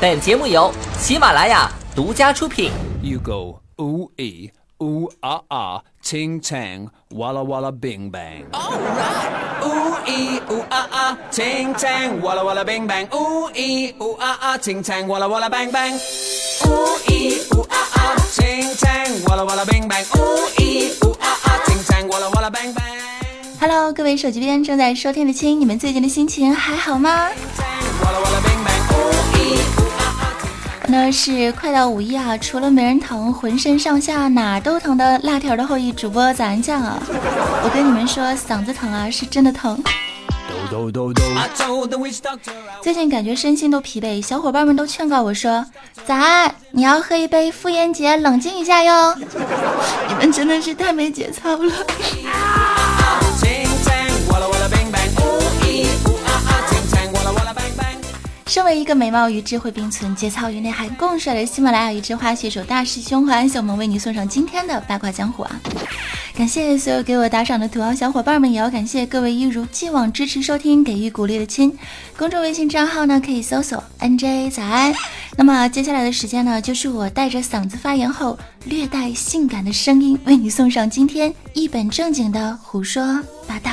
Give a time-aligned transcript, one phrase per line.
[0.00, 2.70] 本节目由喜马拉雅独家出品。
[3.02, 4.48] You go ooh ee
[4.78, 8.44] ooh ah ah ting tang walla walla bing bang.
[8.52, 9.64] Alright.
[9.64, 13.08] Ooh ee ooh ah ah ting tang walla walla bing bang.
[13.12, 15.98] Ooh ee ooh ah ah ting tang walla walla bang bang.
[16.68, 20.04] Ooh ee ooh ah ah ting tang walla walla bing bang.
[20.14, 23.02] Ooh ee ooh ah ah ting tang walla walla bang bang.
[23.58, 27.30] Hello，各位手机边正在收听的亲，你们最近的心情还好吗？
[30.90, 36.98] 那是快到五一啊，除了没人疼，浑身上下哪儿都疼的辣条的后裔主播早安酱啊！
[37.62, 39.78] 我跟你们说，嗓子疼啊，是真的疼。
[42.82, 45.64] 最近感觉身心都疲惫，小伙伴们都劝告我说
[46.06, 49.14] ：“早安，你要喝一杯妇炎洁，冷静一下哟。”
[50.08, 51.72] 你们真的是太没节操了。
[58.48, 65.60] 身为一个美貌与智慧并存、节操与内涵共帅的喜马拉雅与之花携手大师兄和安小萌为你送上今天的八卦江湖啊！
[66.34, 71.76] 感谢所有给我打赏的土豪小伙伴们，也要感谢各位一如既往支持收听、给予鼓励的亲。
[72.16, 74.94] 公众微信账号呢可以搜索 NJ 早安。
[75.36, 83.70] 那么接下来的时间呢，就是我带着嗓子发言后略带性感的声音，为你送上今天一本正经的胡说八道。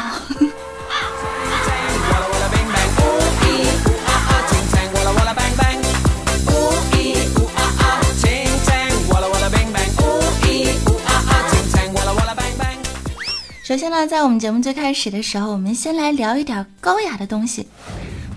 [13.66, 17.68] 首先呢，在我们节目最开始的时候，我们先来聊一点高雅的东西。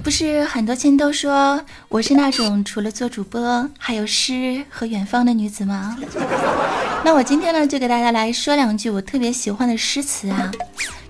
[0.02, 5.98] 不是很多亲都说我是那种除了做主播还有诗和远方的女子吗？
[7.04, 10.50] 那我今天呢，就给大家来说两句我特别喜欢的诗词啊。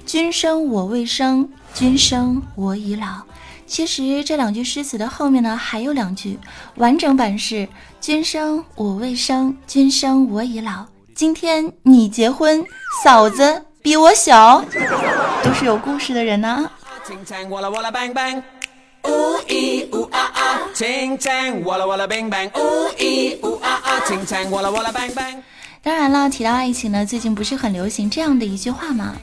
[0.04, 3.22] 君生我未生，君生我已老。
[3.68, 6.36] 其实这两句诗词的后面呢，还有两句，
[6.74, 7.68] 完整版是
[8.00, 10.86] 君生我未生，君生我已老。
[11.14, 12.64] 今天你结婚，
[13.04, 14.64] 嫂子比我小，
[15.42, 16.70] 都是有故事的人呢。
[25.80, 29.14] 当然了，提到爱情呢，最近不是很流行这样的一句话吗？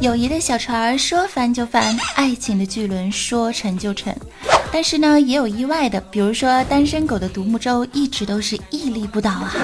[0.00, 4.14] 友谊的小船说翻就翻，爱情的巨轮说沉就沉。
[4.70, 9.54] 但是呢，也有意外的，比如说单身狗的独木舟一直都是屹立不倒啊。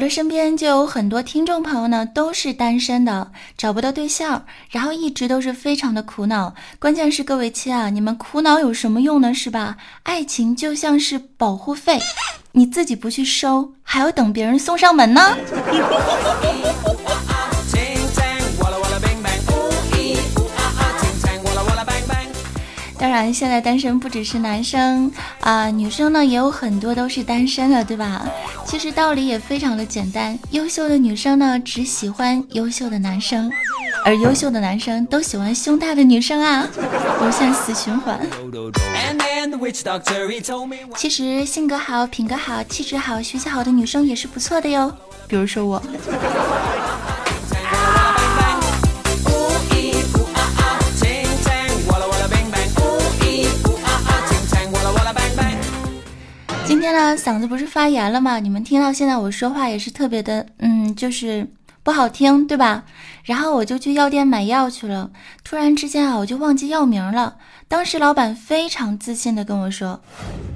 [0.00, 6.54] 我的身边就有很多听众朋友呢，都是单身的，找不到对象，然后一直都是非常的苦恼。
[6.78, 9.34] 关键是各位亲啊，你们苦恼有什么用呢？
[9.34, 9.76] 是吧？
[10.04, 11.98] 爱情就像是保护费，
[12.52, 15.36] 你自己不去收，还要等别人送上门呢。
[23.00, 28.28] 当然，现在单身不只是男生啊、女生呢也有很多都是单身的，对吧？
[28.66, 33.50] 其实道理也非常的简单，优秀的女生呢只喜欢优秀的男生，
[34.04, 36.68] 而优秀的男生都喜欢胸大的女生啊，
[37.22, 38.20] 无限死循环。
[40.94, 44.94] 其实性格好、品格好、气质好、学习好的女生也是不错的哟，
[45.26, 45.82] 比如说我。
[56.90, 58.40] 今天呢，嗓子不是发炎了吗？
[58.40, 61.46] 你们听到现在我说话也是特别的，嗯，就是
[61.84, 62.82] 不好听，对吧？
[63.22, 65.08] 然后我就去药店买药去了，
[65.44, 67.36] 突然之间啊，我就忘记药名了。
[67.68, 70.02] 当时老板非常自信的跟我说，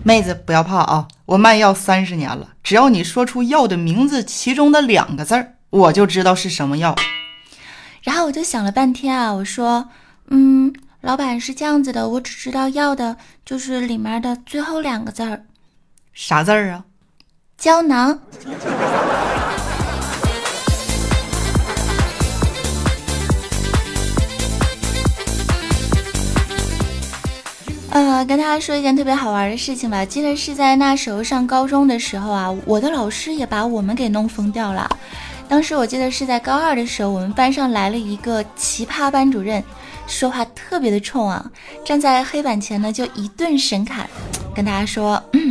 [0.02, 6.96] 妹子不要怕啊，我卖药三十年了，只要你说出药的名字其中的两个字儿，我就知道是什么药。
[8.02, 9.88] 然后我就想了半天啊，我说，
[10.30, 13.16] 嗯，老板是这样子的，我只知道药的
[13.46, 15.44] 就是里面的最后两个字儿，
[16.14, 16.84] 啥字儿啊？
[17.58, 18.16] 胶囊。
[27.90, 30.04] 呃，跟大家说一件特别好玩的事情吧。
[30.04, 34.88] 记得是在那时候上高中的时候啊，我的老师也把我们给弄疯掉了。
[35.48, 39.62] 当时我记得是在高二的时候，我们班上来了一个奇葩班主任，
[40.06, 41.44] 说话特别的冲啊，
[41.84, 44.08] 站在黑板前呢就一顿神侃，
[44.54, 45.43] 跟大家说：“嗯，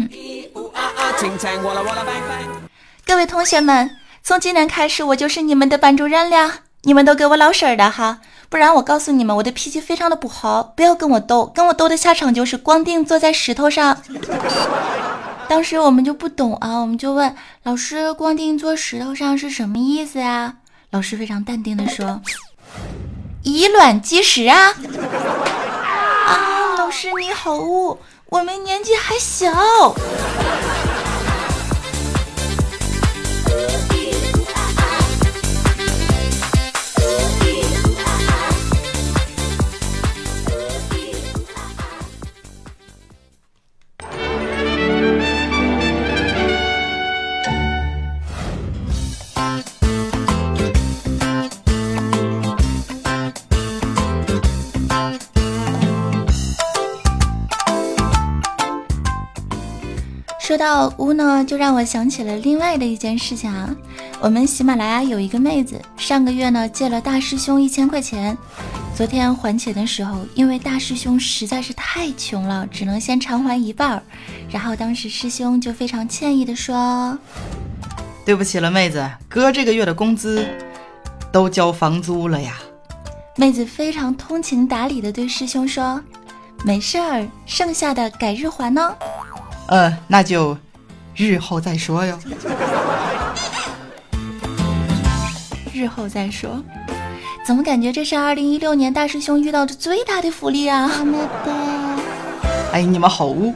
[3.06, 3.92] 各位同学们，
[4.24, 14.02] 从今天开始我就是你们的班主任了，你们都给我老实的哈，不然我告诉你们，我的脾气非常的不好，不要跟我斗，跟我斗的下场就是光腚坐在石头上。
[15.48, 20.56] ”当时我们就不懂啊，我们就问老师：“光腚坐石头上是什么意思呀？”
[20.92, 22.22] 老师非常淡定的说
[23.44, 24.74] ：“以卵击石啊！”
[26.28, 29.52] 啊，老师你好污，我们年纪还小。
[60.64, 63.76] 到屋呢，就让我想起了另外的一件事情啊。
[64.22, 68.38] 我们喜马拉雅有一个妹子，上个月呢借了大师兄一千块钱，
[68.96, 74.04] 昨天还钱的时候，因为大师兄实在是太穷了，只能先偿还一半儿。
[74.50, 77.20] 然后当时师兄就非常歉意的说
[78.26, 80.48] ：“对不起了，妹子，哥这个月的工资
[81.30, 82.54] 都交房租了呀。”
[83.36, 86.02] 妹子非常通情达理的对师兄说
[86.64, 88.96] ：“没事儿，剩下的改日还呢。”
[89.68, 90.58] 呃，那就
[91.16, 92.20] 日后再说哟。
[95.74, 96.64] 日后再说，
[97.46, 100.90] 怎么感觉这是二零一六年大师兄遇到的最大的福利啊？
[102.72, 103.54] 哎，你们好污！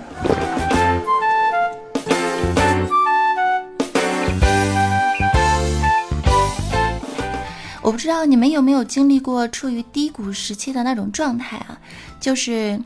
[7.87, 11.79] 我不知道你们有没有经历过处于低谷时期的那种状态啊，
[12.19, 12.77] 就是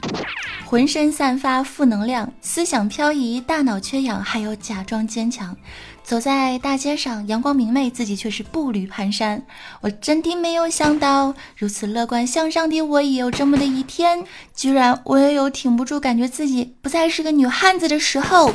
[0.63, 5.57] 浑身散发负能量，思想漂移，大脑缺氧，还有假装坚强，
[6.03, 9.41] 走在大街上阳光明媚，自己却是步履蹒跚。
[9.79, 14.23] 我真的没有想到，如此乐观向上的我也有这么的一天，
[14.55, 18.53] 居然我也有挺不住，感觉自己不再是个女汉子的时候。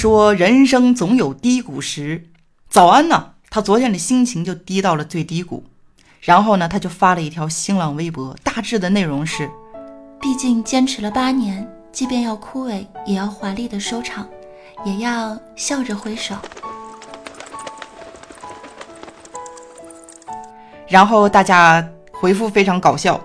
[0.00, 2.28] 说人生总有低谷时，
[2.70, 3.32] 早安呢？
[3.50, 5.64] 他昨天的心情就低到了最低谷，
[6.20, 9.50] 然后呢，他就发了一条新浪微博，大致的内容是：
[10.20, 14.24] 毕竟坚持了八年，即便要枯萎，也要华丽的收场，
[14.84, 16.36] 也要笑着挥手。
[20.86, 23.20] 然后大家回复非常搞笑，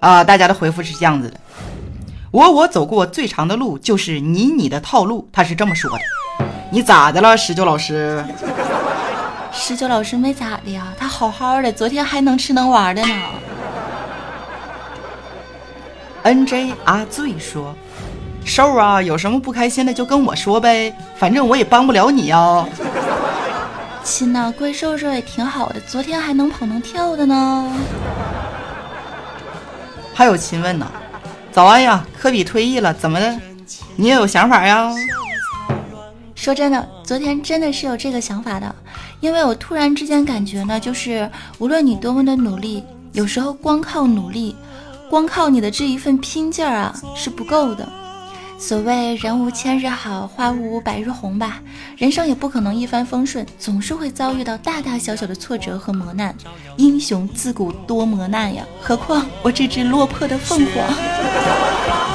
[0.00, 1.38] 啊，大家的回复是这样子的。
[2.32, 5.98] 我我走过最长的路就是你你的套路，他是这么说的。
[6.70, 8.24] 你咋的了，十九老师？
[9.52, 13.14] 十九老师没咋的呀，他好好的，昨天还能吃能玩的呢。
[16.24, 17.74] N J 阿醉说
[18.44, 22.66] ：“瘦啊，有什么不开心的就跟我说呗，反正我也帮不了你呀。”
[24.02, 27.72] 亲呐，怪兽兽也挺好的，昨天还能跑能跳的呢。
[30.12, 30.90] 还有亲问呢。
[31.56, 33.34] 早安呀，科比退役了，怎么的？
[33.96, 34.92] 你也有想法呀？
[36.34, 38.76] 说真的，昨天真的是有这个想法的，
[39.20, 44.54] 因为我突然之间感觉呢，就是无论你多么的努力，有时候光靠努力，
[45.08, 47.88] 光靠你的这一份拼劲儿啊是不够的。
[48.58, 51.60] 所谓人无千日好，花无百日红吧，
[51.96, 56.34] 人生也不可能一帆风顺，总是会遭遇到大大小小的挫折和磨难。
[56.76, 62.05] 英雄自古多磨难呀，何况我这只落魄的凤凰。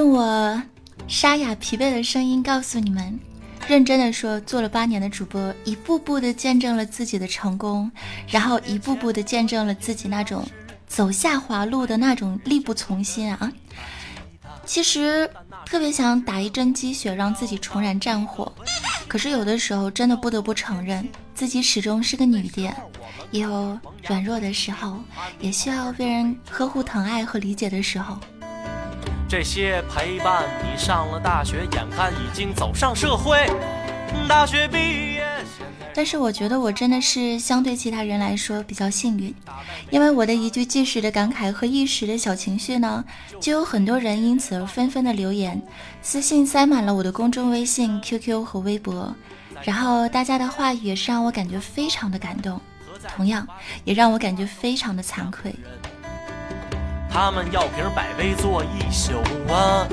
[0.00, 0.62] 用我
[1.06, 3.20] 沙哑疲惫的声音告诉你们，
[3.68, 7.90] 认真的说，做了八年的主播，一步步的见证了自己的成功，
[8.26, 10.42] 然后一步步的见证了自己那种
[10.86, 13.52] 走下滑路的那种力不从心啊！
[14.64, 15.30] 其实
[15.66, 18.50] 特别想打一针鸡血，让自己重燃战火，
[19.06, 22.72] 可是有的时候真的不得不承认，自己始终是个女的，
[23.32, 23.78] 也有
[24.08, 24.98] 软弱的时候，
[25.40, 28.18] 也需要被人呵护、疼爱和理解的时候。
[29.30, 33.48] 这些陪伴你上了大学，眼看已经走上社会。
[34.28, 35.24] 大学毕业。
[35.94, 39.32] 但是我觉得我真的是相对其他人来说比较幸运，
[39.88, 43.04] 因为我的一句即时的感慨和一时的小情绪呢，
[43.40, 45.62] 就有很多人因此而纷纷的留言、
[46.02, 49.14] 私信塞满了我的公众微信、QQ 和微博，
[49.62, 52.60] 然后大家的话语也是让我感觉非常的感动，
[53.14, 53.46] 同样
[53.84, 55.54] 也让我感觉非常的惭愧。
[57.12, 59.14] 他们要瓶百威坐一宿
[59.52, 59.86] 啊，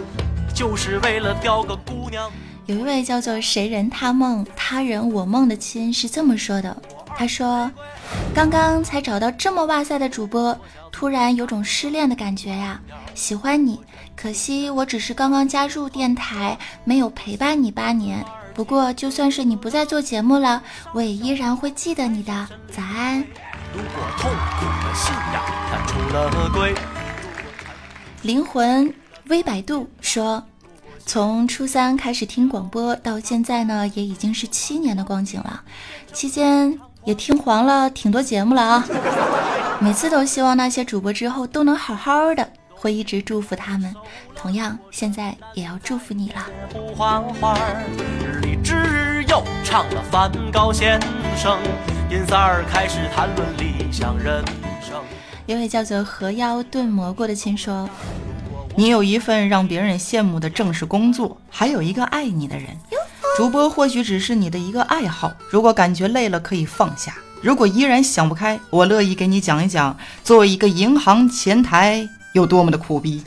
[0.54, 2.30] 就是为了钓个姑娘。
[2.68, 6.78] 有一位叫做“谁人他梦，他人我梦”的亲是这么说的
[7.18, 7.72] ：“他说，
[8.36, 10.56] 刚刚才找到这么哇塞的主播，
[10.92, 12.80] 突然有种失恋的感觉呀。
[13.16, 13.80] 喜欢你，
[14.16, 18.24] 可惜我只是刚刚加入电台，没有陪伴你八年。
[18.54, 20.62] 不过就算是你不再做节目了，
[20.94, 22.48] 我也依然会记得你的。
[22.72, 23.26] 早安。”
[23.74, 26.74] 如果痛苦的信仰它出了轨，
[28.28, 28.94] 灵魂
[29.30, 30.44] 微百度说。
[31.06, 35.62] 从初三开始听广播到现在呢，也已经是七年的光景了。
[36.12, 38.86] 期间也听黄了挺多节目了啊。
[39.80, 43.96] 每次都希望那些主播之后都能好好的，会一直祝福他们。
[44.36, 46.46] 同样，现在也要祝福你了。
[48.42, 51.00] 里只有唱了梵高先
[51.38, 51.58] 生，
[52.12, 54.44] 银三儿开始谈论理想人。
[55.48, 57.90] 一位叫做河妖炖蘑菇的亲说。
[58.76, 62.68] 你有一份让别人羡慕的正式工作，还有一个爱你的人。
[63.38, 67.16] 主播或许只是你的一个爱好，如果感觉累了可以放下。
[67.42, 73.24] 如果依然想不开，我乐意给你讲一讲，作为一个银行前台有多么的苦逼。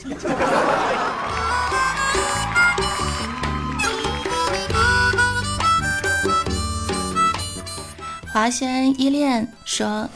[8.33, 10.09] 华轩依恋说：“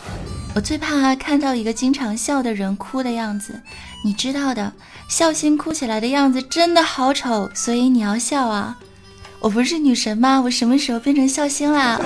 [0.54, 3.60] 我最怕看到一个经常笑的人哭的样子，
[4.04, 4.72] 你知道的。”
[5.06, 8.78] 笑星哭起来的样子真的好丑，所以你要笑啊！
[9.38, 10.40] 我不是女神吗？
[10.40, 12.00] 我什么时候变成笑星啦？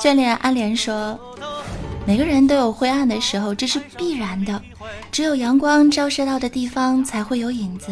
[0.00, 1.29] 眷恋安莲说。
[2.10, 4.60] 每个人都有灰暗的时候，这是必然的。
[5.12, 7.86] 只有阳光照射到的地方才会有影子。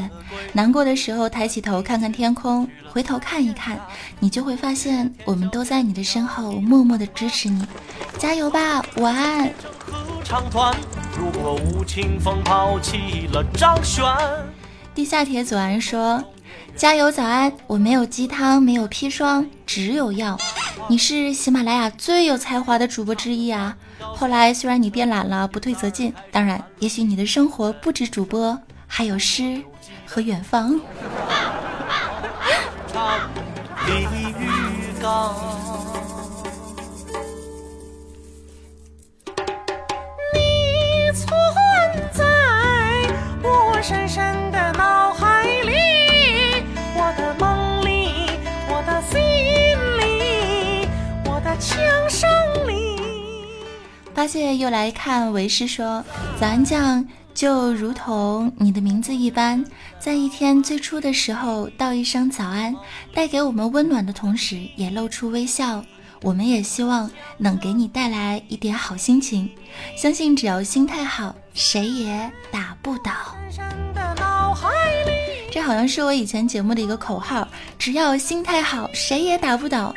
[0.53, 3.79] 难过的时候，抬起头看看天空，回头看一看，
[4.19, 7.65] 你就会发现，我们都在你的身后默默的支持你。
[8.19, 9.53] 加油吧，晚安。
[14.97, 16.25] 地下铁左岸说。
[16.75, 17.53] 加油，早安！
[17.69, 20.37] 我没有鸡汤，没有砒霜，只有药。
[20.89, 23.77] 你是喜马拉雅最有才华的主播之一啊！
[24.01, 26.13] 后来虽然你变懒了，不退则进。
[26.31, 29.63] 当然，也许你的生活不止主播，还有诗
[30.07, 30.81] 和远方。
[54.29, 56.05] 八戒又来看为师说
[56.39, 59.65] ：“早安酱就如同你的名字一般，
[59.99, 62.77] 在一天最初的时候道一声早安，
[63.15, 65.83] 带给我们温暖的同时，也露出微笑。
[66.21, 69.51] 我们也希望能给你带来一点好心情。
[69.97, 73.11] 相信只要心态好，谁也打不倒。”
[75.51, 79.95] 这好像是我以前节目的一个口号：只要心态好，谁也打不倒。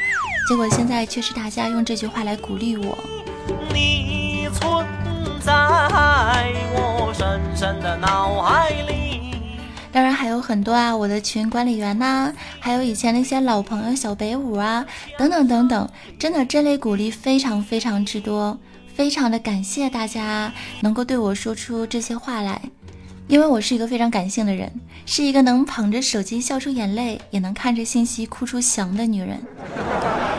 [0.47, 2.97] 结果现在却是大家用这句话来鼓励我。
[3.73, 4.20] 你
[4.61, 4.85] 存
[5.41, 5.51] 在
[6.73, 9.35] 我深深的脑海里。
[9.91, 14.85] 当然还有很多啊，我的群管理员呐，还有以前那些老朋友小北舞啊，
[15.17, 18.57] 等等等等，真的这类鼓励非常非常之多，
[18.95, 22.61] 非常的感谢大家能够对我说出这些话来，
[23.27, 24.71] 因为我是一个非常感性的人，
[25.05, 29.41] 是一个能捧着手机笑出眼泪，也能看着信息哭出翔的女人，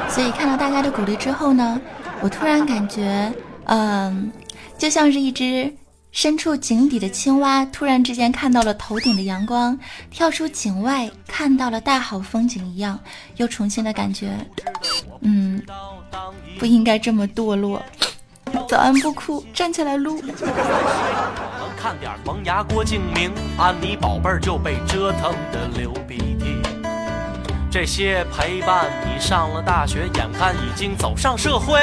[0.08, 1.78] 所以看到大家的鼓励之后呢。
[2.24, 3.32] 我突然感觉，
[3.74, 4.30] 嗯，
[4.76, 5.72] 就像是一只
[6.10, 9.78] 身处井底的青蛙，突然之间看到了头顶的阳光，
[10.10, 13.00] 跳出井外看到了大好风景一样，
[13.36, 14.36] 又重新的感觉，
[15.22, 15.62] 嗯，
[16.58, 17.82] 不应该这么堕落。
[18.68, 20.20] 早安，不哭，站起来撸。
[21.78, 26.60] 看点萌芽郭敬明，安妮宝贝儿就被折腾的流鼻涕。
[27.70, 31.80] 这些陪伴你上了大学，眼看已经走上社会。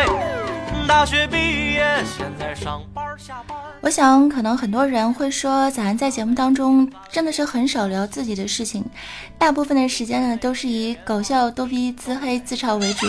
[0.87, 3.57] 大学毕业，现在上班下班。
[3.81, 8.83] 我想，可能很多人会说，咱在节目当中真的是很少聊自己的事情，
[9.37, 13.07] 大部分的时间呢都是以搞笑、逗逼、自黑、自嘲为主。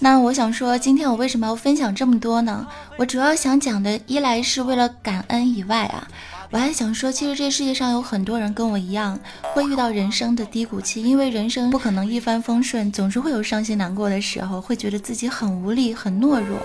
[0.00, 2.66] 那我想说，今天我为什么要分享这么多呢？
[2.96, 6.06] 我主要想讲的，一来是为了感恩以外啊，
[6.54, 9.18] 我还想说，其实这世界上有很多人跟我一样，
[9.52, 16.56] 会遇到人生的低谷期，因为人生不可能一帆风顺，总是会有伤心难过的时候，会觉得自己很无力、很懦弱。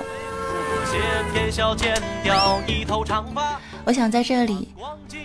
[3.84, 4.68] 我想在这里，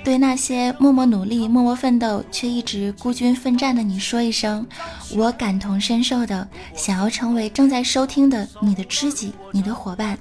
[0.03, 4.67] 对那些默默努力、默默奋斗却一直孤军奋战的你说一声，
[5.15, 10.19] 我感同身受的，想要成为正在收听的你的知己、你的伙伴，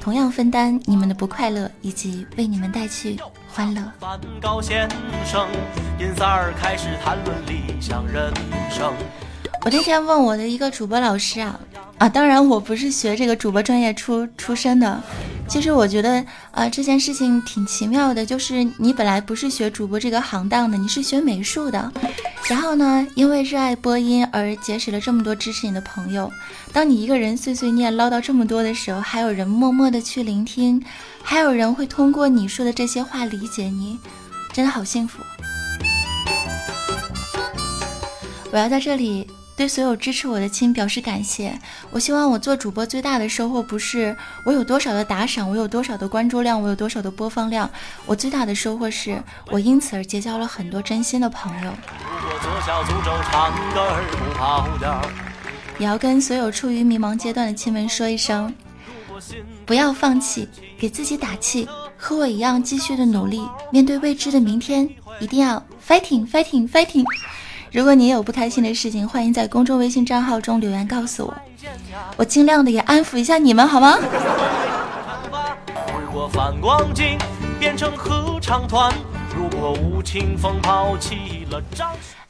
[0.00, 3.18] 同样分担你们的不快乐，以及为你们带去
[3.54, 4.88] 欢乐梵高先
[5.26, 5.46] 生。
[9.64, 11.60] 我那天问我的一个主播老师啊。
[11.98, 15.00] 啊，当然我不是学这个主播专业出出身的。
[15.46, 21.92] 其实我觉得啊，这件事情挺奇妙的，就是你本来不是学主播这个行当的，你是学美术的，
[22.48, 26.32] 然后呢，因为热爱播音而结识了这么多支持你的朋友。
[26.72, 30.82] 当你一个人碎碎念唠叨这么多的时候，还有人默默的去聆听，
[31.22, 33.98] 还有人会通过你说的这些话理解你，
[34.52, 35.22] 真的好幸福。
[38.50, 39.28] 我要在这里。
[39.54, 41.56] 对所有支持我的亲表示感谢。
[41.90, 47.70] 我希望我做主播最大的收获不是我有多少的打赏，我有多少的关注量，我有多少的播放量。
[48.06, 51.72] 我最大的收获是我因此而结交了很多真心的朋友。
[55.78, 58.52] 也要跟所有处于迷茫阶段的亲们说一声：
[59.64, 60.48] 不要放弃，
[60.78, 64.88] 给自己打气，和我一样继续的努力，面对未知的明天，
[65.20, 67.04] 一定要 fighting fighting fighting。
[67.70, 71.34] 如果你也有不开心的事情，欢迎在公众微信账号中留言告诉我，
[72.16, 73.98] 我尽量的也安抚一下你们，好吗？
[76.04, 77.16] 如果反光镜
[77.58, 78.92] 变成合唱团，
[79.34, 81.90] 如果无情风抛弃了张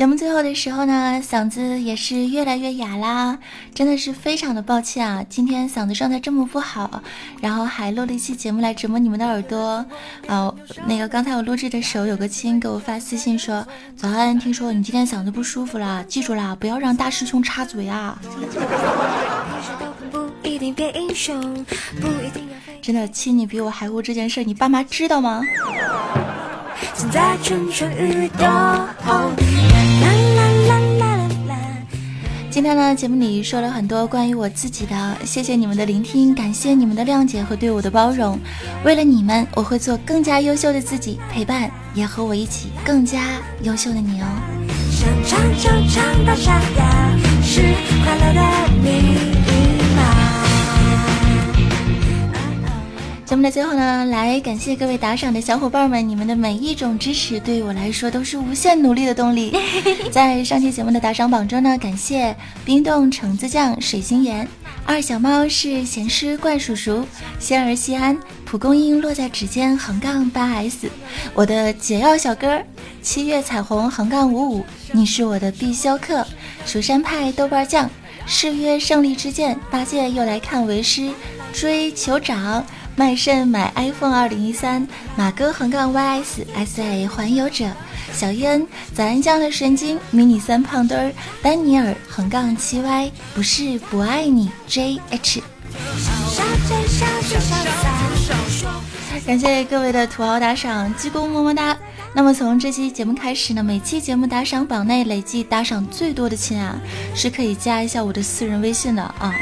[0.00, 3.36] 节目最后的时候呢，嗓子也是越来越哑啦，
[3.74, 5.22] 真的是非常的抱歉啊！
[5.28, 7.02] 今天嗓子状态这么不好，
[7.42, 9.84] 然后还录了一期节目来折磨你们的耳朵。
[10.26, 13.62] 哦，那个刚才我录制的时候，有个亲给我发私信说
[13.94, 18.18] ：“早安，听说你今天嗓子不舒服了，记住啦，不要让大师兄插嘴啊！”
[22.80, 25.42] 真的，亲，你比我还污这件事，你爸妈知道吗？
[32.50, 38.36] 今天呢，节目里说了很多关于我自己的，谢谢你们的聆听，感谢你们的谅解和对我的包容。
[38.84, 44.26] 为了你们，我会做更加优秀的自己，陪伴也和我一起更加优秀的你哦。
[44.90, 47.60] 想唱就唱到沙哑，是
[48.04, 48.42] 快乐的
[48.82, 49.39] 你。
[53.30, 59.56] 节目的最后呢，来感谢各位打赏的小伙伴们，你们的每一种支持对于我来说都是无限努力的动力。
[60.10, 64.48] 在上期节目的打赏榜中呢，感谢冰冻橙子酱、水星岩、
[64.84, 67.06] 二小猫是咸湿怪叔叔、
[67.38, 70.90] 仙儿西安、蒲公英落在指尖横杠八 S、
[71.32, 72.60] 我的解药小哥、
[73.00, 76.26] 七月彩虹横杠五五，你是我的必修课、
[76.66, 77.88] 蜀山派豆瓣酱、
[78.26, 81.12] 誓约胜利之剑、八戒又来看为师、
[81.52, 82.66] 追酋长。
[83.00, 84.86] 卖肾买 iPhone 二零一三，
[85.16, 87.64] 马哥横杠 YSSA 环游者，
[88.12, 88.62] 小烟
[88.94, 91.10] 早安酱的神经，迷你三胖墩，
[91.40, 95.40] 丹尼尔横杠七 Y 不是不爱你 JH。
[99.26, 101.74] 感谢各位的土豪打赏，鞠躬么么哒。
[102.12, 106.78] 那么从这期节目开始呢，每期节目打赏榜内累计打赏最多的亲啊，
[107.14, 109.34] 是可以加一下我的私人微信的啊。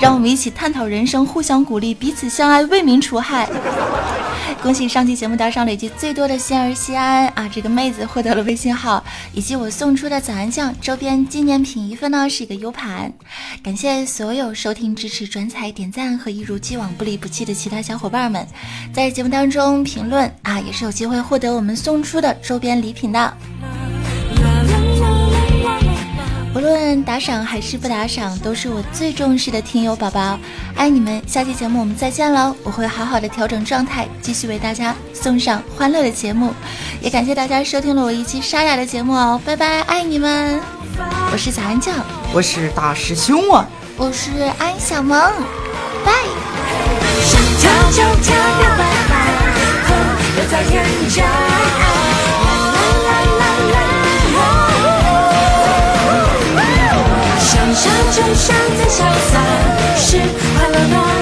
[0.00, 3.48] 让我们一起探讨人生，互相鼓励，彼此相爱，为民除害。
[4.62, 13.10] 恭喜上期节目单上累计最多的仙儿西安啊，这个妹子获得了微信号，以及我送出的早安酱周边纪念品一份呢，是一个 U 盘。
[13.62, 18.46] 感谢所有收听、支持、转采、点赞和一如既往不离不弃的其他小伙伴们，
[18.92, 23.32] 在节目当中评论啊，也是有机会获得我们送出的周边礼品的。
[26.52, 30.36] 无论打赏还是不打赏，都是我最重视的听友宝宝，
[30.74, 31.22] 爱你们！
[31.24, 32.54] 下期节目我们再见喽！
[32.64, 36.52] 我会好好的调整状态，继续为大家送上欢乐的节目。
[37.00, 40.60] 也感谢大家收听了我一期沙哑的节目哦，拜拜，爱你们！
[41.32, 41.94] 我是小安酱，
[42.32, 43.64] 我是大师兄啊，
[43.96, 45.32] 我是安小萌，
[46.04, 46.12] 拜。
[47.22, 49.14] 想跳就跳，别拜拜，
[49.86, 51.89] 和在天涯。
[58.40, 59.38] 上再潇洒，
[59.96, 61.19] 是快乐吗？